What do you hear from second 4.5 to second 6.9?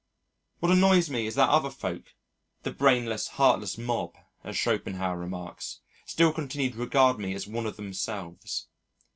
Schopenhauer remarks, still continue to